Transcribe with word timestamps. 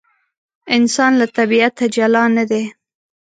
انسان 0.77 1.11
له 1.21 1.27
طبیعته 1.37 1.83
جلا 1.95 2.23
نه 2.37 2.43
دی. 2.51 2.63